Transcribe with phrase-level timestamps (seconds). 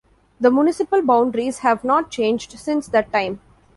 [0.39, 3.39] The municipal boundaries have not changed since that time.